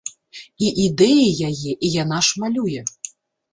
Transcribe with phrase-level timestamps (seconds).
[0.67, 2.81] І ідэі яе, і яна ж малюе.